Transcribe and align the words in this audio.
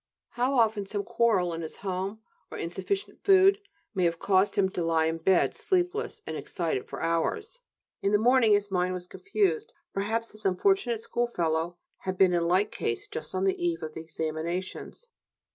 How 0.29 0.55
often 0.57 0.87
some 0.87 1.03
quarrel 1.03 1.53
in 1.53 1.61
his 1.61 1.77
home, 1.85 2.23
or 2.49 2.57
insufficient 2.57 3.23
food, 3.23 3.59
may 3.93 4.05
have 4.05 4.17
caused 4.17 4.55
him 4.55 4.67
to 4.69 4.83
lie 4.83 5.05
in 5.05 5.19
bed, 5.19 5.53
sleepless 5.53 6.23
and 6.25 6.35
excited, 6.35 6.87
for 6.87 7.03
hours? 7.03 7.59
In 8.01 8.11
the 8.11 8.17
morning 8.17 8.53
his 8.53 8.71
mind 8.71 8.95
was 8.95 9.05
confused. 9.05 9.73
Perhaps 9.93 10.31
his 10.31 10.43
unfortunate 10.43 11.01
schoolfellow 11.01 11.77
had 11.99 12.17
been 12.17 12.33
in 12.33 12.47
like 12.47 12.71
case 12.71 13.07
just 13.07 13.35
on 13.35 13.43
the 13.43 13.63
eve 13.63 13.83
of 13.83 13.93
the 13.93 14.01
examinations. 14.01 15.05